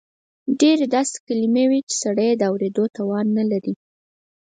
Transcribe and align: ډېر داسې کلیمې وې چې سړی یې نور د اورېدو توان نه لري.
ډېر 0.59 0.79
داسې 0.95 1.15
کلیمې 1.27 1.65
وې 1.69 1.79
چې 1.89 1.95
سړی 2.03 2.25
یې 2.29 2.33
نور 2.35 2.39
د 2.39 2.43
اورېدو 2.49 2.83
توان 2.95 3.25
نه 3.37 3.43
لري. 3.51 3.73